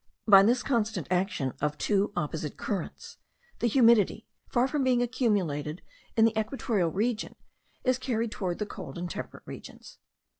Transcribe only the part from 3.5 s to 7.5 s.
the humidity, far from being accumulated in the equatorial region,